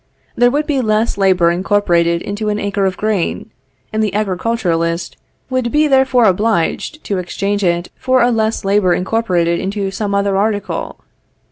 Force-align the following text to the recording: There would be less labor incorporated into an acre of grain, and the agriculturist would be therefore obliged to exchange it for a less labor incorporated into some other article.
There 0.35 0.49
would 0.49 0.65
be 0.65 0.81
less 0.81 1.15
labor 1.15 1.51
incorporated 1.51 2.23
into 2.23 2.49
an 2.49 2.57
acre 2.57 2.87
of 2.87 2.97
grain, 2.97 3.51
and 3.93 4.01
the 4.03 4.15
agriculturist 4.15 5.15
would 5.51 5.71
be 5.71 5.85
therefore 5.85 6.23
obliged 6.25 7.03
to 7.03 7.19
exchange 7.19 7.63
it 7.63 7.91
for 7.97 8.23
a 8.23 8.31
less 8.31 8.65
labor 8.65 8.95
incorporated 8.95 9.59
into 9.59 9.91
some 9.91 10.15
other 10.15 10.35
article. 10.35 11.01